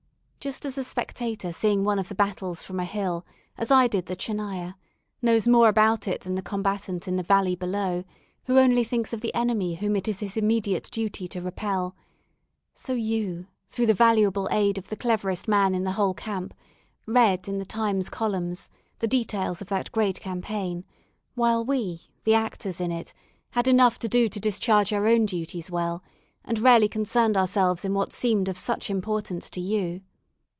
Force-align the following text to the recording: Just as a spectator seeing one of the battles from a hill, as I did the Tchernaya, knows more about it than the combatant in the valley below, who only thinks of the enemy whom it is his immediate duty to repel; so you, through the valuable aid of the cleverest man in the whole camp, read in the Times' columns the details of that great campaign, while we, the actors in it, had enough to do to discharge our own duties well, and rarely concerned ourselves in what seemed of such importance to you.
Just 0.43 0.65
as 0.65 0.75
a 0.75 0.83
spectator 0.83 1.51
seeing 1.51 1.83
one 1.83 1.99
of 1.99 2.09
the 2.09 2.15
battles 2.15 2.63
from 2.63 2.79
a 2.79 2.83
hill, 2.83 3.23
as 3.59 3.69
I 3.69 3.87
did 3.87 4.07
the 4.07 4.15
Tchernaya, 4.15 4.73
knows 5.21 5.47
more 5.47 5.67
about 5.69 6.07
it 6.07 6.21
than 6.21 6.33
the 6.33 6.41
combatant 6.41 7.07
in 7.07 7.15
the 7.15 7.21
valley 7.21 7.55
below, 7.55 8.03
who 8.45 8.57
only 8.57 8.83
thinks 8.83 9.13
of 9.13 9.21
the 9.21 9.35
enemy 9.35 9.75
whom 9.75 9.95
it 9.95 10.07
is 10.07 10.21
his 10.21 10.37
immediate 10.37 10.89
duty 10.89 11.27
to 11.27 11.41
repel; 11.41 11.95
so 12.73 12.93
you, 12.93 13.45
through 13.67 13.85
the 13.85 13.93
valuable 13.93 14.47
aid 14.49 14.79
of 14.79 14.89
the 14.89 14.95
cleverest 14.95 15.47
man 15.47 15.75
in 15.75 15.83
the 15.83 15.91
whole 15.91 16.15
camp, 16.15 16.55
read 17.05 17.47
in 17.47 17.59
the 17.59 17.63
Times' 17.63 18.09
columns 18.09 18.67
the 18.97 19.05
details 19.07 19.61
of 19.61 19.67
that 19.67 19.91
great 19.91 20.19
campaign, 20.19 20.85
while 21.35 21.63
we, 21.63 22.01
the 22.23 22.33
actors 22.33 22.81
in 22.81 22.91
it, 22.91 23.13
had 23.51 23.67
enough 23.67 23.99
to 23.99 24.09
do 24.09 24.27
to 24.27 24.39
discharge 24.39 24.91
our 24.91 25.05
own 25.07 25.27
duties 25.27 25.69
well, 25.69 26.01
and 26.43 26.57
rarely 26.57 26.87
concerned 26.87 27.37
ourselves 27.37 27.85
in 27.85 27.93
what 27.93 28.11
seemed 28.11 28.47
of 28.47 28.57
such 28.57 28.89
importance 28.89 29.47
to 29.47 29.61
you. 29.61 30.01